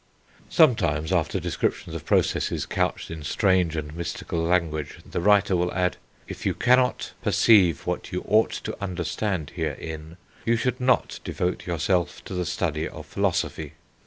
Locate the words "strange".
3.21-3.75